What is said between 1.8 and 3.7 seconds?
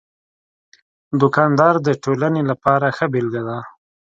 د ټولنې لپاره ښه بېلګه ده.